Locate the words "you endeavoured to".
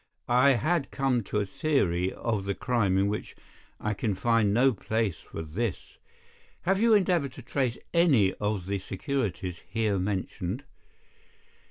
6.79-7.43